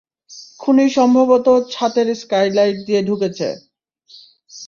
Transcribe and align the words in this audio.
খুনী 0.59 0.85
সম্ভবত 0.89 1.47
ছাতের 1.71 2.07
স্কাইলাইট 2.15 2.77
দিয়ে 2.87 3.01
ঢুকেছে। 3.03 3.47